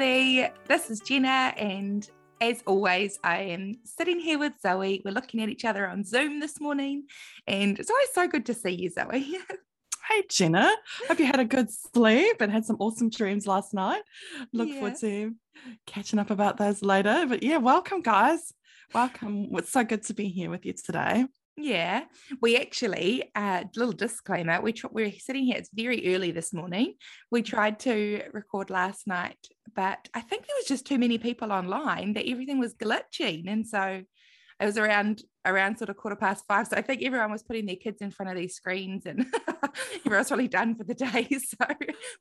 [0.00, 0.46] Everybody.
[0.68, 2.06] This is Jenna, and
[2.42, 5.00] as always, I am sitting here with Zoe.
[5.02, 7.04] We're looking at each other on Zoom this morning,
[7.46, 9.38] and it's always so good to see you, Zoe.
[10.10, 10.70] Hey, Jenna.
[11.08, 14.02] Hope you had a good sleep and had some awesome dreams last night.
[14.52, 14.74] Look Yeah.
[14.74, 15.34] forward to
[15.86, 17.24] catching up about those later.
[17.26, 18.52] But yeah, welcome, guys.
[18.92, 19.48] Welcome.
[19.52, 21.24] It's so good to be here with you today.
[21.58, 22.04] Yeah,
[22.42, 26.94] we actually, uh, little disclaimer, we tr- we're sitting here, it's very early this morning.
[27.30, 29.38] We tried to record last night,
[29.74, 33.50] but I think there was just too many people online that everything was glitching.
[33.50, 34.02] And so
[34.60, 36.66] it was around around sort of quarter past five.
[36.66, 39.26] So I think everyone was putting their kids in front of these screens and
[40.04, 41.28] everyone's really done for the day.
[41.40, 41.66] So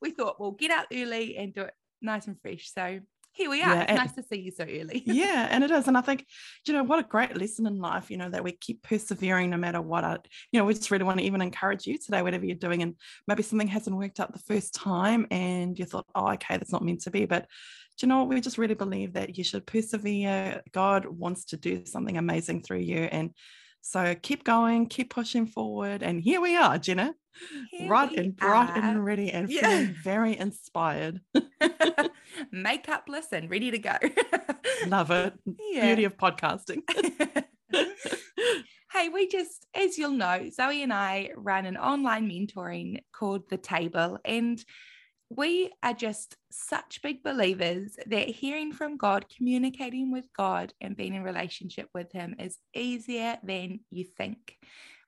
[0.02, 2.72] we thought we'll get out early and do it nice and fresh.
[2.74, 3.00] So
[3.36, 3.76] here we are.
[3.76, 5.04] Yeah, it's and- nice to see you so early.
[5.06, 5.90] yeah, and it is.
[5.90, 6.26] And I think,
[6.66, 9.58] you know, what a great lesson in life, you know, that we keep persevering no
[9.58, 10.06] matter what.
[10.06, 10.18] I,
[10.52, 12.82] you know, we just really want to even encourage you today, whatever you're doing.
[12.82, 12.96] And
[13.28, 16.84] maybe something hasn't worked out the first time and you thought, oh, okay, that's not
[16.84, 17.26] meant to be.
[17.26, 17.48] But
[17.98, 18.30] do you know what?
[18.30, 20.62] We just really believe that you should persevere.
[20.72, 23.00] God wants to do something amazing through you.
[23.00, 23.32] And
[23.88, 26.02] so keep going, keep pushing forward.
[26.02, 27.14] And here we are, Jenna,
[27.70, 28.78] Here right and bright are.
[28.84, 29.62] and ready and Yeah.
[29.62, 31.22] feeling very inspired.
[32.54, 33.96] makeupless and ready to go.
[34.88, 35.34] Love it.
[35.72, 35.86] Yeah.
[35.86, 36.82] Beauty of podcasting.
[38.92, 43.58] hey, we just, as you'll know, Zoe and I run an online mentoring called The
[43.58, 44.64] Table, and
[45.30, 51.16] we are just such big believers that hearing from God, communicating with God, and being
[51.16, 54.58] in relationship with Him is easier than you think.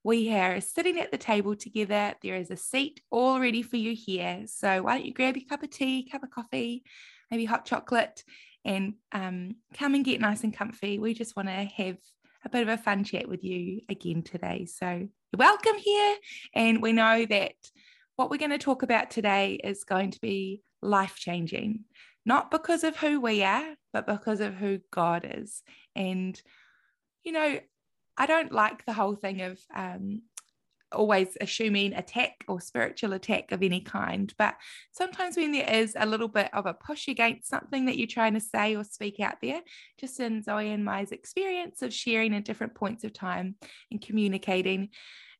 [0.03, 2.15] We are sitting at the table together.
[2.23, 4.43] There is a seat all ready for you here.
[4.45, 6.83] So why don't you grab your cup of tea, cup of coffee,
[7.29, 8.23] maybe hot chocolate,
[8.63, 10.97] and um, come and get nice and comfy.
[10.97, 11.97] We just want to have
[12.45, 14.65] a bit of a fun chat with you again today.
[14.65, 16.15] So you're welcome here.
[16.53, 17.53] And we know that
[18.17, 21.85] what we're going to talk about today is going to be life changing,
[22.25, 25.61] not because of who we are, but because of who God is.
[25.95, 26.39] And,
[27.23, 27.59] you know,
[28.17, 30.23] I don't like the whole thing of um,
[30.91, 34.33] always assuming attack or spiritual attack of any kind.
[34.39, 34.55] But
[34.91, 38.33] sometimes when there is a little bit of a push against something that you're trying
[38.33, 39.61] to say or speak out there,
[39.99, 43.55] just in Zoe and Mai's experience of sharing at different points of time
[43.91, 44.89] and communicating,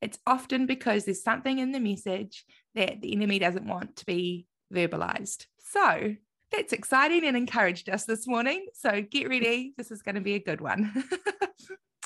[0.02, 4.46] it's often because there's something in the message that the enemy doesn't want to be
[4.74, 5.46] verbalized.
[5.72, 6.16] So
[6.52, 8.68] that's exciting and encouraged us this morning.
[8.74, 9.74] So get ready.
[9.78, 11.03] This is going to be a good one.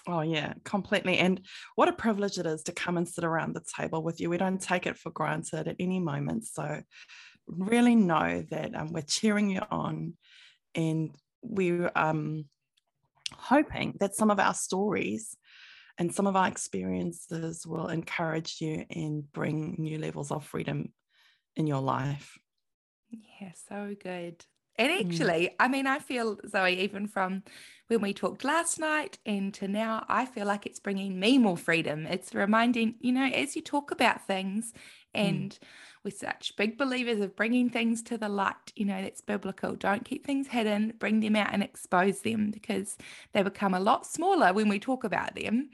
[0.08, 1.20] Oh, yeah, completely.
[1.20, 1.42] And
[1.76, 4.30] what a privilege it is to come and sit around the table with you.
[4.30, 6.46] We don't take it for granted at any moment.
[6.46, 6.82] So,
[7.48, 10.14] really know that um, we're cheering you on
[10.74, 12.46] and we're um,
[13.34, 15.38] hoping that some of our stories
[16.02, 20.92] and some of our experiences will encourage you and bring new levels of freedom
[21.56, 22.40] in your life.
[23.40, 24.44] Yeah, so good.
[24.78, 25.06] And Mm.
[25.06, 27.44] actually, I mean, I feel, Zoe, even from
[27.88, 31.56] when we talked last night and to now, I feel like it's bringing me more
[31.58, 32.08] freedom.
[32.08, 34.74] It's reminding, you know, as you talk about things,
[35.14, 35.56] and
[36.04, 39.76] we're such big believers of bringing things to the light, you know, that's biblical.
[39.76, 42.98] Don't keep things hidden, bring them out and expose them because
[43.34, 45.70] they become a lot smaller when we talk about them.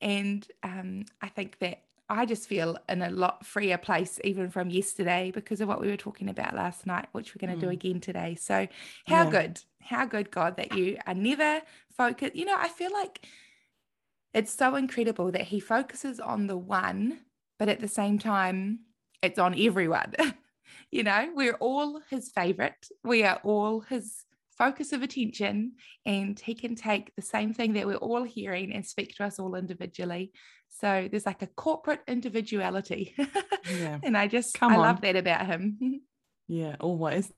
[0.00, 4.70] And um, I think that I just feel in a lot freer place even from
[4.70, 7.70] yesterday because of what we were talking about last night, which we're going to do
[7.70, 7.74] Mm.
[7.74, 8.34] again today.
[8.36, 8.68] So,
[9.06, 9.30] how Yeah.
[9.30, 11.62] good, how good, God, that you are never
[11.96, 12.36] focused.
[12.36, 13.26] You know, I feel like
[14.32, 17.20] it's so incredible that He focuses on the one,
[17.58, 18.80] but at the same time,
[19.22, 20.14] it's on everyone.
[20.90, 24.24] you know, we're all His favorite, we are all His
[24.56, 25.72] focus of attention,
[26.04, 29.38] and He can take the same thing that we're all hearing and speak to us
[29.38, 30.32] all individually.
[30.68, 33.14] So there's like a corporate individuality.
[33.70, 33.98] Yeah.
[34.02, 36.02] and I just, Come I love that about him.
[36.48, 37.32] Yeah, always.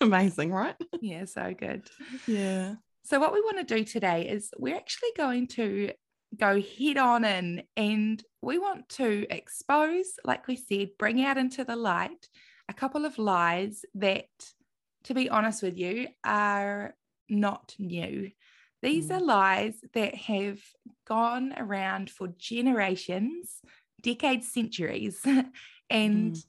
[0.00, 0.76] Amazing, right?
[1.02, 1.82] yeah, so good.
[2.26, 2.76] Yeah.
[3.04, 5.92] So, what we want to do today is we're actually going to
[6.38, 11.64] go head on in and we want to expose, like we said, bring out into
[11.64, 12.28] the light
[12.68, 14.28] a couple of lies that,
[15.04, 16.94] to be honest with you, are
[17.28, 18.30] not new.
[18.82, 19.16] These Mm.
[19.16, 20.60] are lies that have
[21.06, 23.60] gone around for generations,
[24.02, 25.20] decades, centuries.
[25.90, 26.44] and Mm.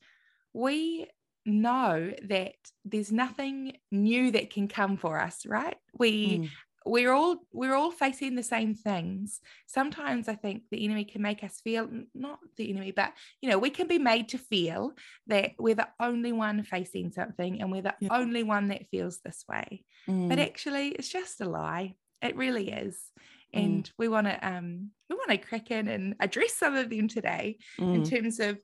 [0.53, 1.07] we
[1.45, 5.77] know that there's nothing new that can come for us, right?
[5.97, 6.49] We Mm.
[6.89, 11.43] We're all we're all facing the same things sometimes i think the enemy can make
[11.43, 14.91] us feel not the enemy but you know we can be made to feel
[15.27, 18.09] that we're the only one facing something and we're the Yeah.
[18.11, 20.45] only one that feels this way but Mm.
[20.47, 23.11] actually it's just a lie it really is
[23.55, 23.59] Mm.
[23.63, 27.07] and we want to um we want to crack in and address some of them
[27.07, 28.09] today in Mm.
[28.09, 28.59] terms of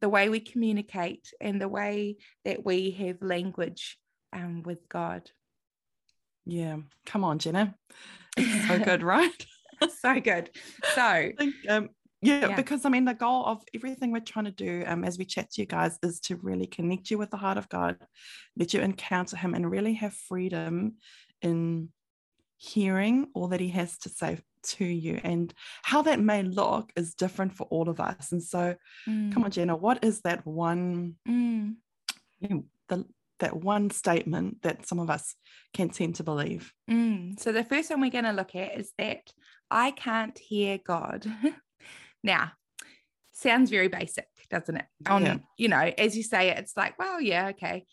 [0.00, 3.98] the way we communicate and the way that we have language
[4.32, 5.30] um, with God.
[6.46, 6.76] Yeah,
[7.06, 7.74] come on, Jenna.
[8.36, 9.46] It's so good, right?
[10.00, 10.50] so good.
[10.94, 11.88] So, think, um,
[12.22, 15.18] yeah, yeah, because I mean, the goal of everything we're trying to do um, as
[15.18, 17.96] we chat to you guys is to really connect you with the heart of God,
[18.56, 20.96] let you encounter Him, and really have freedom
[21.42, 21.88] in
[22.58, 25.18] hearing all that He has to say to you.
[25.24, 25.52] And
[25.82, 28.32] how that may look is different for all of us.
[28.32, 28.76] And so,
[29.08, 29.32] mm.
[29.32, 31.16] come on, Jenna, what is that one?
[31.26, 31.76] Mm.
[32.40, 33.06] You know, the
[33.40, 35.34] that one statement that some of us
[35.74, 36.72] can tend to believe.
[36.90, 37.38] Mm.
[37.38, 39.30] So the first one we're going to look at is that
[39.70, 41.26] I can't hear God.
[42.22, 42.52] Now,
[43.32, 44.84] sounds very basic, doesn't it?
[45.08, 45.38] On yeah.
[45.56, 47.86] you know, as you say it, it's like, well, yeah, okay.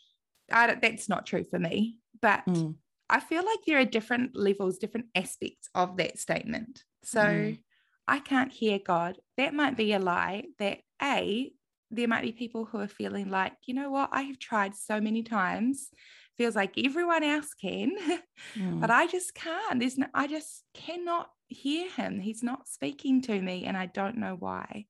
[0.50, 2.76] That's not true for me, but mm.
[3.10, 6.84] I feel like there are different levels, different aspects of that statement.
[7.04, 7.60] So mm.
[8.08, 9.18] I can't hear God.
[9.38, 10.46] That might be a lie.
[10.60, 11.52] That a
[11.90, 15.00] there might be people who are feeling like, you know what, I have tried so
[15.00, 15.90] many times
[16.38, 17.96] feels like everyone else can,
[18.56, 18.80] mm.
[18.80, 19.80] but I just can't.
[19.80, 22.20] There's no, I just cannot hear him.
[22.20, 24.86] He's not speaking to me, and I don't know why.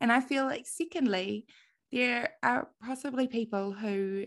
[0.00, 1.46] And I feel like, secondly,
[1.92, 4.26] there are possibly people who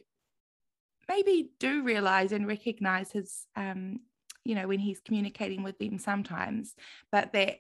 [1.08, 4.00] maybe do realize and recognize his, um,
[4.44, 6.76] you know, when he's communicating with them sometimes,
[7.12, 7.60] but that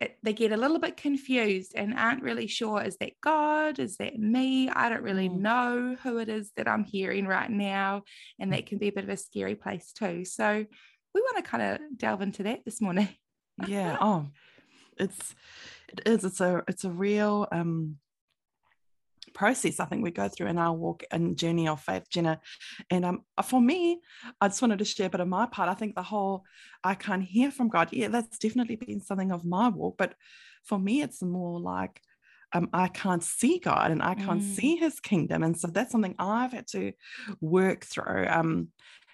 [0.00, 3.78] it, they get a little bit confused and aren't really sure is that God?
[3.78, 4.68] Is that me?
[4.68, 5.38] I don't really mm.
[5.38, 8.02] know who it is that I'm hearing right now.
[8.38, 10.24] And that can be a bit of a scary place too.
[10.24, 10.64] So
[11.14, 13.08] we want to kind of delve into that this morning.
[13.66, 13.96] yeah.
[14.00, 14.26] Oh,
[14.98, 15.34] it's,
[15.88, 16.24] it is.
[16.24, 17.96] It's a, it's a real, um,
[19.36, 22.40] process I think we go through in our walk and journey of faith, Jenna.
[22.90, 24.00] And um, for me,
[24.40, 25.68] I just wanted to share a bit of my part.
[25.68, 26.44] I think the whole
[26.82, 29.96] I can't hear from God, yeah, that's definitely been something of my walk.
[29.98, 30.14] But
[30.64, 32.00] for me, it's more like
[32.52, 34.54] um, I can't see God and I can't mm.
[34.56, 36.92] see His kingdom, and so that's something I've had to
[37.40, 38.26] work through.
[38.28, 38.68] Um,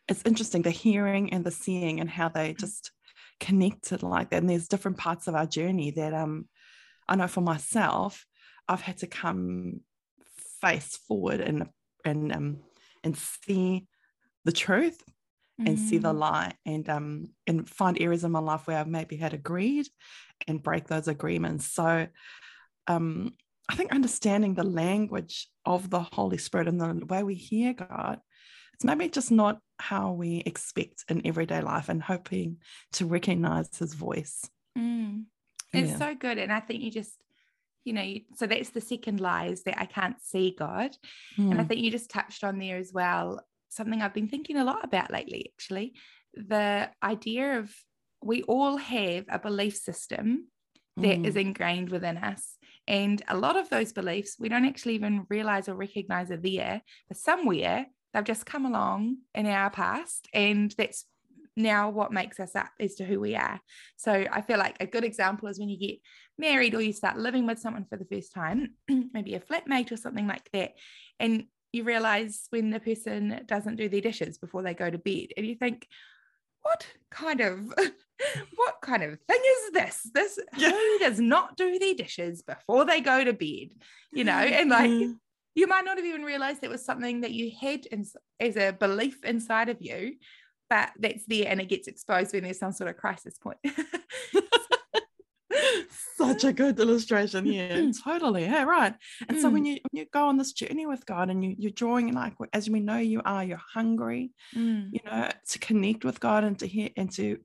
[0.08, 2.92] it's interesting the hearing and the seeing and how they just
[3.40, 4.42] connected like that.
[4.42, 6.48] And there's different parts of our journey that um,
[7.08, 8.24] I know for myself,
[8.68, 9.80] I've had to come
[10.62, 11.68] face forward and
[12.04, 12.58] and um
[13.04, 13.86] and see
[14.44, 15.02] the truth
[15.60, 15.68] mm.
[15.68, 16.18] and see the mm.
[16.18, 19.88] light and um and find areas in my life where I've maybe had agreed
[20.46, 21.66] and break those agreements.
[21.66, 22.06] So
[22.86, 23.34] um
[23.68, 28.18] I think understanding the language of the Holy Spirit and the way we hear God,
[28.74, 32.58] it's maybe just not how we expect in everyday life and hoping
[32.94, 34.48] to recognize his voice.
[34.76, 35.24] Mm.
[35.72, 35.98] It's yeah.
[35.98, 36.38] so good.
[36.38, 37.14] And I think you just
[37.84, 40.96] you know, so that's the second lie is that I can't see God.
[41.38, 41.50] Mm.
[41.50, 41.68] And I hmm.
[41.68, 45.10] think you just touched on there as well, something I've been thinking a lot about
[45.10, 45.94] lately, actually.
[46.34, 47.74] The idea of
[48.22, 50.46] we all have a belief system
[50.96, 51.26] that mm.
[51.26, 52.56] is ingrained within us.
[52.86, 56.82] And a lot of those beliefs we don't actually even realize or recognize are there,
[57.08, 61.06] but somewhere they've just come along in our past and that's
[61.56, 63.60] now what makes us up as to who we are.
[63.96, 65.98] So I feel like a good example is when you get
[66.38, 68.74] married or you start living with someone for the first time,
[69.12, 70.72] maybe a flatmate or something like that,
[71.18, 75.28] and you realize when the person doesn't do their dishes before they go to bed,
[75.36, 75.86] and you think,
[76.62, 77.58] what kind of
[78.56, 80.10] what kind of thing is this?
[80.14, 83.70] This who does not do their dishes before they go to bed?
[84.12, 85.14] You know, and like mm.
[85.54, 88.04] you might not have even realized it was something that you had in,
[88.38, 90.14] as a belief inside of you
[90.72, 93.58] but that's there and it gets exposed when there's some sort of crisis point.
[96.16, 97.92] Such a good illustration here.
[98.02, 98.44] totally.
[98.44, 98.94] Yeah, right.
[99.28, 99.42] And mm.
[99.42, 99.66] so when mm.
[99.66, 102.70] you when you go on this journey with God and you you're drawing like as
[102.70, 104.88] we know you are, you're hungry, mm.
[104.90, 107.36] you know, to connect with God and to hear and to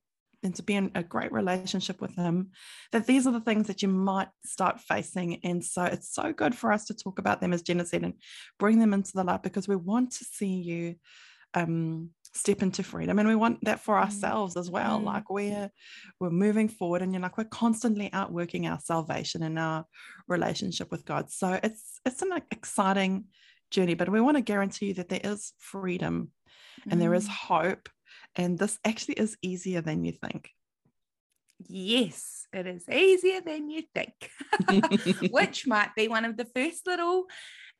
[0.41, 2.51] and to be in a great relationship with him
[2.93, 6.53] that these are the things that you might start facing and so it's so good
[6.55, 8.13] for us to talk about them as jenna said and
[8.59, 10.95] bring them into the light because we want to see you
[11.53, 14.01] um, step into freedom and we want that for mm.
[14.03, 15.05] ourselves as well mm.
[15.05, 15.69] like we're
[16.19, 19.85] we're moving forward and you're like we're constantly outworking our salvation and our
[20.27, 23.25] relationship with god so it's it's an exciting
[23.71, 26.31] journey but we want to guarantee you that there is freedom
[26.81, 26.91] mm.
[26.91, 27.31] and there is mm.
[27.31, 27.89] hope
[28.35, 30.51] and this actually is easier than you think
[31.59, 34.31] yes it is easier than you think
[35.31, 37.25] which might be one of the first little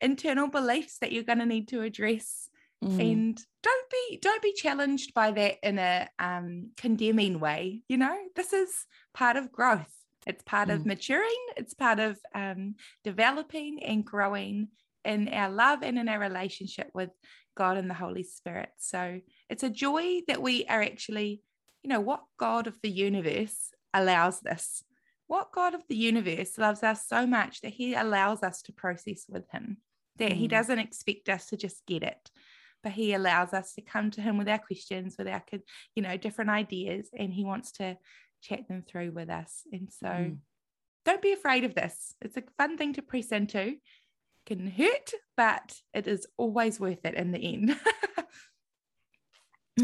[0.02, 2.50] internal beliefs that you're going to need to address
[2.84, 3.12] Mm.
[3.12, 7.82] And don't be don't be challenged by that in a um, condemning way.
[7.90, 9.92] You know, this is part of growth.
[10.28, 10.76] It's part mm.
[10.76, 11.46] of maturing.
[11.56, 14.68] It's part of um, developing and growing
[15.04, 17.10] in our love and in our relationship with
[17.56, 18.70] God and the Holy Spirit.
[18.78, 21.42] So it's a joy that we are actually,
[21.82, 24.84] you know, what God of the universe allows this.
[25.28, 29.26] What God of the universe loves us so much that he allows us to process
[29.28, 29.78] with him,
[30.18, 30.36] that mm.
[30.36, 32.30] he doesn't expect us to just get it,
[32.88, 35.44] but he allows us to come to him with our questions, with our,
[35.94, 37.98] you know, different ideas, and he wants to
[38.42, 39.64] chat them through with us.
[39.74, 40.38] And so mm.
[41.04, 42.16] don't be afraid of this.
[42.22, 43.60] It's a fun thing to press into.
[43.60, 43.80] It
[44.46, 47.78] can hurt, but it is always worth it in the end.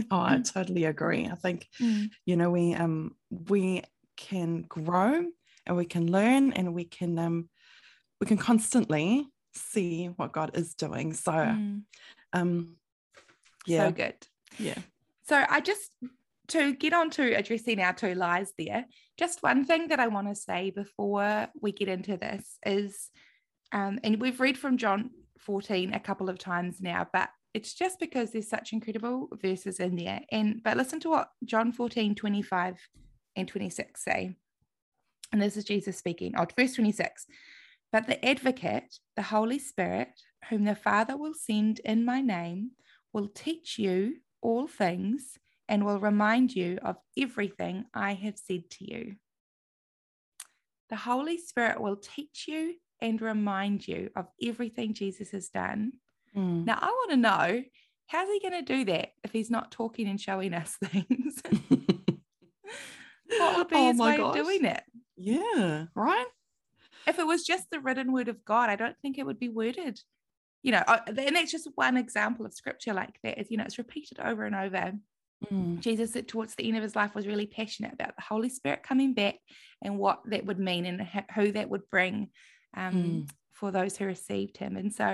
[0.10, 1.28] oh, I totally agree.
[1.28, 2.08] I think, mm.
[2.26, 3.84] you know, we um we
[4.16, 5.26] can grow
[5.66, 7.50] and we can learn and we can um
[8.22, 11.12] we can constantly see what God is doing.
[11.12, 11.82] So mm.
[12.32, 12.78] um
[13.66, 13.88] yeah.
[13.88, 14.16] So good.
[14.58, 14.78] Yeah.
[15.28, 15.92] So I just
[16.50, 18.86] to get on to addressing our two lies there,
[19.18, 23.10] just one thing that I want to say before we get into this is,
[23.72, 28.00] um, and we've read from John 14 a couple of times now, but it's just
[28.00, 30.22] because there's such incredible verses in there.
[30.32, 32.78] And but listen to what John 14, 25
[33.36, 34.36] and 26 say.
[35.32, 36.34] And this is Jesus speaking.
[36.38, 37.26] Oh, verse 26.
[37.92, 40.10] But the advocate, the Holy Spirit,
[40.50, 42.72] whom the Father will send in my name,
[43.14, 45.38] will teach you all things
[45.70, 49.16] and will remind you of everything I have said to you.
[50.90, 55.94] The Holy Spirit will teach you and remind you of everything Jesus has done.
[56.36, 56.66] Mm.
[56.66, 57.64] Now, I want to know
[58.08, 61.42] how's he going to do that if he's not talking and showing us things?
[63.38, 64.38] what would be oh his way gosh.
[64.38, 64.84] of doing it?
[65.16, 66.26] Yeah, right.
[67.08, 69.50] If it was just the written word of God, I don't think it would be
[69.50, 70.00] worded.
[70.64, 73.40] You know, uh, and that's just one example of scripture like that.
[73.40, 74.94] Is you know, it's repeated over and over.
[75.52, 75.80] Mm.
[75.80, 79.14] Jesus, towards the end of his life, was really passionate about the Holy Spirit coming
[79.14, 79.36] back
[79.82, 81.06] and what that would mean and
[81.36, 82.30] who that would bring
[82.78, 83.30] um, mm.
[83.52, 84.78] for those who received him.
[84.78, 85.06] And so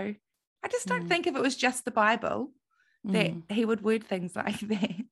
[0.64, 1.10] I just don't mm.
[1.10, 2.52] think if it was just the Bible
[3.06, 3.52] that mm.
[3.52, 5.06] he would word things like that.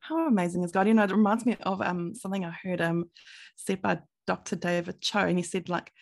[0.00, 0.86] How amazing is God?
[0.86, 3.10] You know, it reminds me of um, something I heard um,
[3.56, 4.56] said by Dr.
[4.56, 5.92] David Cho, and he said, like,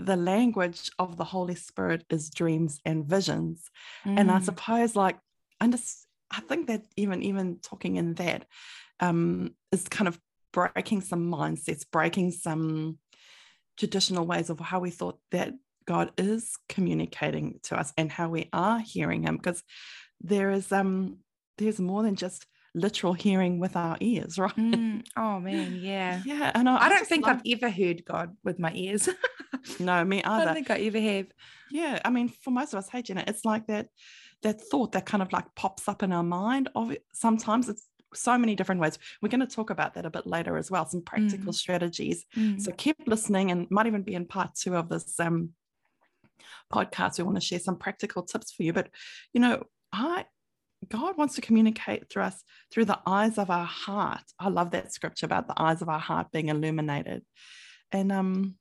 [0.00, 3.70] the language of the Holy Spirit is dreams and visions.
[4.04, 4.44] And I mm.
[4.44, 5.18] suppose, like,
[5.60, 5.78] under,
[6.30, 8.46] I think that even even talking in that
[8.98, 10.18] um, is kind of
[10.52, 12.98] breaking some mindsets, breaking some
[13.76, 15.54] traditional ways of how we thought that
[15.86, 19.62] God is communicating to us and how we are hearing Him, because
[20.20, 21.18] there is um
[21.58, 24.56] there's more than just literal hearing with our ears, right?
[24.56, 26.52] Mm, oh man, yeah, yeah.
[26.54, 27.36] And I, I don't think love...
[27.36, 29.08] I've ever heard God with my ears.
[29.80, 30.28] no, me either.
[30.28, 31.26] I don't think I ever have.
[31.70, 33.88] Yeah, I mean, for most of us, hey Jenna, it's like that
[34.42, 37.04] that thought that kind of like pops up in our mind of it.
[37.12, 38.98] Sometimes it's so many different ways.
[39.20, 41.54] We're going to talk about that a bit later as well, some practical mm.
[41.54, 42.24] strategies.
[42.36, 42.60] Mm.
[42.60, 45.50] So keep listening and might even be in part two of this um,
[46.72, 47.18] podcast.
[47.18, 48.72] We want to share some practical tips for you.
[48.72, 48.88] But,
[49.32, 49.62] you know,
[49.92, 50.24] I
[50.88, 54.24] God wants to communicate through us through the eyes of our heart.
[54.38, 57.22] I love that scripture about the eyes of our heart being illuminated.
[57.92, 58.54] And um,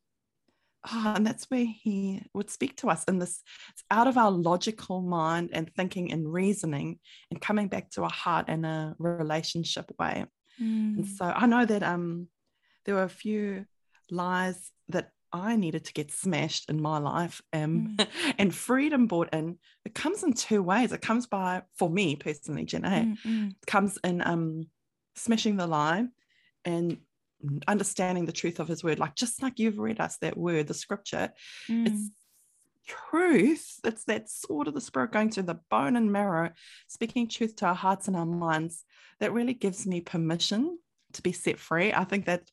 [0.88, 4.32] oh, and that's where he would speak to us in this it's out of our
[4.32, 7.00] logical mind and thinking and reasoning
[7.32, 10.26] and coming back to our heart in a relationship way
[10.62, 10.98] mm.
[10.98, 12.28] and so i know that um
[12.86, 13.66] there were a few
[14.10, 14.72] lies
[15.32, 17.42] I needed to get smashed in my life.
[17.54, 18.08] Um, mm.
[18.38, 20.92] and freedom brought in, it comes in two ways.
[20.92, 23.50] It comes by, for me personally, Jenna, mm, mm.
[23.50, 24.68] it comes in um,
[25.16, 26.06] smashing the lie
[26.66, 26.98] and
[27.68, 30.74] understanding the truth of his word like just like you've read us that word the
[30.74, 31.32] scripture
[31.70, 31.88] mm.
[31.88, 32.10] it's
[32.86, 36.50] truth it's that sword of the spirit going through the bone and marrow
[36.88, 38.84] speaking truth to our hearts and our minds
[39.20, 40.78] that really gives me permission
[41.14, 42.44] to be set free i think that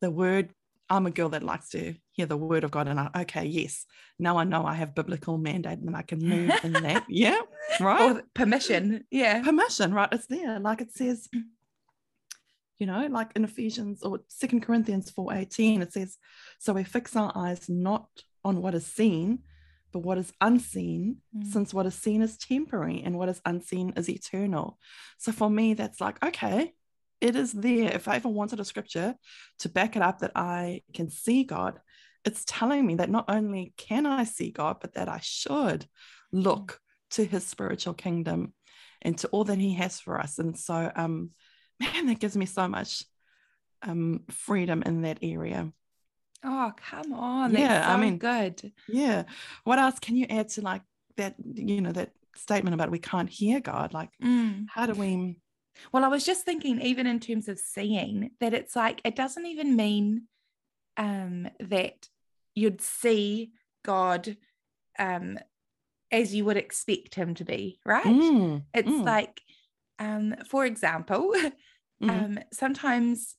[0.00, 0.50] the word
[0.88, 3.86] i'm a girl that likes to hear the word of god and I, okay yes
[4.18, 7.04] now i know i have biblical mandate and i can move in that.
[7.08, 7.40] Yeah
[7.80, 8.16] right.
[8.16, 9.04] Or permission.
[9.10, 9.42] Yeah.
[9.42, 10.58] Permission right it's there.
[10.58, 11.28] Like it says
[12.78, 16.18] you know like in ephesians or second corinthians 4.18 it says
[16.58, 18.06] so we fix our eyes not
[18.44, 19.38] on what is seen
[19.92, 21.46] but what is unseen mm.
[21.46, 24.78] since what is seen is temporary and what is unseen is eternal.
[25.16, 26.74] So for me that's like okay
[27.20, 29.14] it is there if i ever wanted a scripture
[29.58, 31.80] to back it up that i can see god
[32.24, 35.86] it's telling me that not only can i see god but that i should
[36.32, 37.16] look mm.
[37.16, 38.52] to his spiritual kingdom
[39.02, 41.30] and to all that he has for us and so um
[41.80, 43.04] man, that gives me so much
[43.82, 45.72] um, freedom in that area.
[46.44, 47.52] Oh, come on.
[47.54, 48.72] yeah, so I mean, good.
[48.88, 49.24] Yeah.
[49.64, 50.82] What else can you add to like
[51.16, 53.92] that, you know, that statement about we can't hear God?
[53.92, 54.66] Like, mm.
[54.68, 55.40] how do we?
[55.92, 59.46] Well, I was just thinking, even in terms of seeing, that it's like, it doesn't
[59.46, 60.22] even mean
[60.96, 62.08] um, that
[62.54, 63.52] you'd see
[63.84, 64.36] God
[64.98, 65.38] um,
[66.10, 68.04] as you would expect him to be, right?
[68.04, 68.64] Mm.
[68.74, 69.04] It's mm.
[69.04, 69.40] like,
[69.98, 71.34] um, for example,
[72.02, 73.34] um, sometimes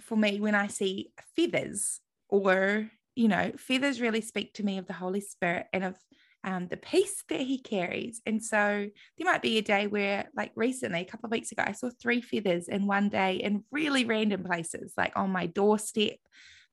[0.00, 4.86] for me, when I see feathers, or you know, feathers really speak to me of
[4.86, 5.96] the Holy Spirit and of
[6.44, 8.22] um, the peace that he carries.
[8.24, 8.86] And so
[9.18, 11.90] there might be a day where, like recently, a couple of weeks ago, I saw
[11.90, 16.18] three feathers in one day in really random places, like on my doorstep,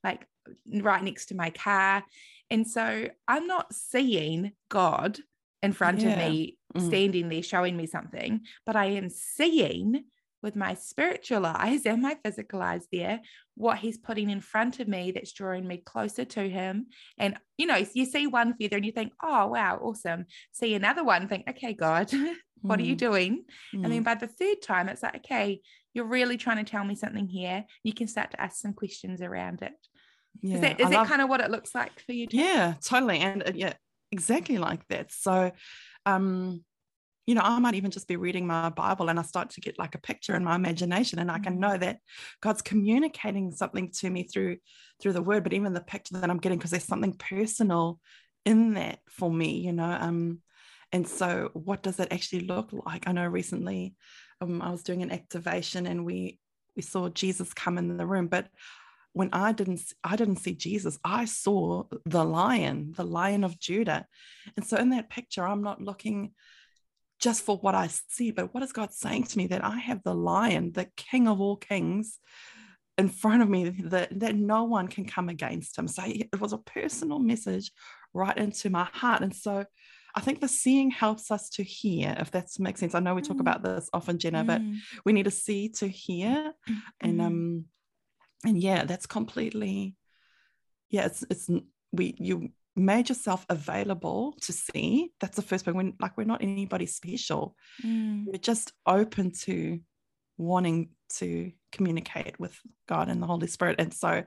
[0.04, 0.26] like
[0.72, 2.04] right next to my car.
[2.50, 5.20] And so I'm not seeing God
[5.62, 6.12] in front yeah.
[6.12, 6.88] of me, mm.
[6.88, 10.06] standing there showing me something, but I am seeing
[10.42, 13.22] with my spiritual eyes and my physical eyes there
[13.56, 17.66] what he's putting in front of me that's drawing me closer to him and you
[17.66, 21.48] know you see one feather and you think oh wow awesome see another one think
[21.50, 22.12] okay god
[22.62, 22.84] what mm.
[22.84, 23.00] are you mm.
[23.00, 23.44] doing
[23.76, 23.84] mm.
[23.84, 24.06] and then mm.
[24.06, 25.60] by the third time it's like okay
[25.94, 29.22] you're really trying to tell me something here you can start to ask some questions
[29.22, 29.74] around it
[30.42, 32.38] yeah, is that, is that kind of what it looks like for you too?
[32.38, 33.74] yeah totally and uh, yeah
[34.12, 35.52] exactly like that so
[36.06, 36.64] um
[37.28, 39.78] you know, I might even just be reading my Bible and I start to get
[39.78, 41.60] like a picture in my imagination and I can mm.
[41.60, 42.00] know that
[42.42, 44.58] God's communicating something to me through
[45.00, 48.00] through the word, but even the picture that I'm getting, because there's something personal
[48.46, 49.92] in that for me, you know.
[50.00, 50.40] Um,
[50.94, 53.08] and so what does it actually look like?
[53.08, 53.96] I know recently
[54.40, 56.40] um, I was doing an activation and we
[56.78, 58.48] we saw Jesus come in the room, but
[59.12, 64.06] when I didn't I didn't see Jesus, I saw the lion, the lion of Judah.
[64.56, 66.32] And so in that picture, I'm not looking
[67.20, 70.04] just for what I see, but what is God saying to me that I have
[70.04, 72.20] the lion, the king of all kings
[72.98, 75.88] in front of me that, that no one can come against him.
[75.88, 77.72] So it was a personal message
[78.14, 79.22] right into my heart.
[79.22, 79.66] And so
[80.16, 82.96] I think the seeing helps us to hear, if that makes sense.
[82.96, 83.42] I know we talk mm.
[83.42, 84.48] about this often, Jenna, mm.
[84.48, 84.62] but
[85.06, 86.54] we need to see to hear.
[86.68, 86.82] Mm.
[87.02, 87.66] And um
[88.44, 89.96] and yeah, that's completely
[90.90, 91.50] yeah, it's it's
[91.92, 96.44] we you made yourself available to see that's the first thing when like we're not
[96.44, 98.24] anybody special mm.
[98.26, 99.80] we're just open to
[100.38, 104.24] wanting to communicate with god and the holy spirit and so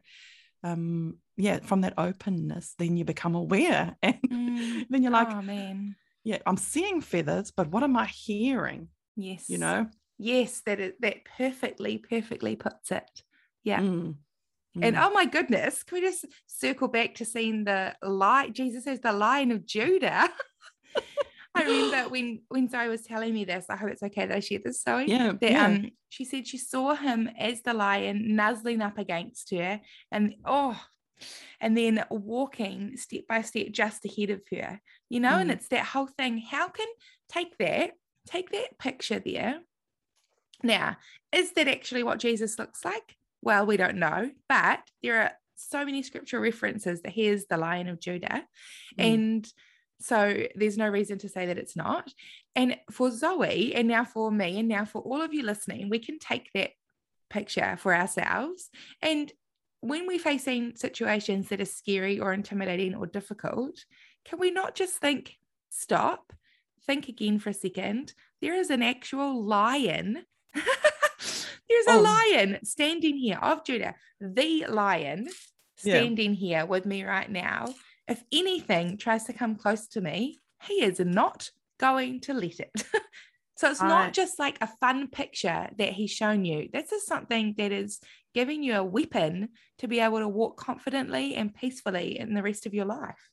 [0.65, 4.85] um yeah from that openness then you become aware and mm.
[4.91, 5.95] then you're like oh, man.
[6.25, 9.87] yeah i'm seeing feathers but what am i hearing yes you know
[10.19, 13.23] yes that is that perfectly perfectly puts it
[13.63, 14.15] yeah mm.
[14.81, 15.03] And mm.
[15.05, 18.53] oh my goodness, can we just circle back to seeing the light?
[18.53, 20.29] Jesus says the lion of Judah.
[21.55, 24.41] I remember when when Zoe was telling me this, I hope it's okay that I
[24.41, 25.07] share this, Zoe.
[25.09, 25.67] Yeah, that, yeah.
[25.67, 29.81] Um, she said she saw him as the lion nuzzling up against her,
[30.13, 30.81] and oh,
[31.61, 35.41] and then walking step by step just ahead of her, you know, mm.
[35.43, 36.39] and it's that whole thing.
[36.39, 36.89] How can
[37.29, 37.93] take that,
[38.27, 39.61] take that picture there.
[40.63, 40.97] Now,
[41.33, 43.17] is that actually what Jesus looks like?
[43.42, 47.88] Well, we don't know, but there are so many scriptural references that here's the Lion
[47.88, 48.44] of Judah.
[48.98, 49.14] Mm.
[49.14, 49.48] And
[50.00, 52.12] so there's no reason to say that it's not.
[52.57, 55.98] And for Zoe, and now for me, and now for all of you listening, we
[55.98, 56.70] can take that
[57.29, 58.70] picture for ourselves.
[59.03, 59.31] And
[59.81, 63.85] when we're facing situations that are scary or intimidating or difficult,
[64.24, 65.37] can we not just think,
[65.70, 66.33] stop,
[66.87, 68.12] think again for a second?
[68.40, 70.24] There is an actual lion
[71.71, 72.03] There's a oh.
[72.03, 75.29] lion standing here of Judah, the lion
[75.77, 76.59] standing yeah.
[76.59, 77.73] here with me right now.
[78.09, 82.73] If anything tries to come close to me, he is not going to let it.
[83.57, 86.69] so it's not just like a fun picture that he's shown you.
[86.73, 88.01] This is something that is
[88.35, 92.67] giving you a weapon to be able to walk confidently and peacefully in the rest
[92.67, 93.31] of your life.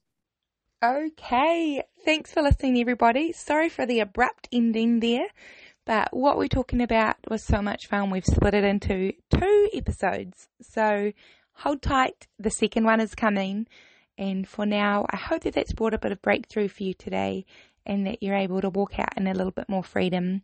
[0.84, 3.32] Okay, thanks for listening, everybody.
[3.32, 5.28] Sorry for the abrupt ending there.
[5.88, 10.50] But what we're talking about was so much fun, we've split it into two episodes.
[10.62, 11.13] So
[11.54, 13.67] hold tight, the second one is coming.
[14.17, 17.45] And for now, I hope that that's brought a bit of breakthrough for you today
[17.86, 20.41] and that you're able to walk out in a little bit more freedom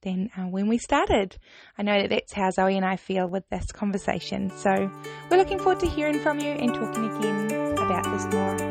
[0.00, 1.36] than uh, when we started.
[1.76, 4.50] I know that that's how Zoe and I feel with this conversation.
[4.56, 4.90] So
[5.30, 8.65] we're looking forward to hearing from you and talking again about this more